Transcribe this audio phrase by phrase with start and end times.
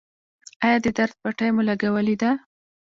[0.63, 2.31] ایا د درد پټۍ مو لګولې ده؟